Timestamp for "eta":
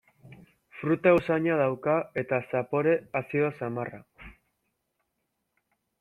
2.21-2.39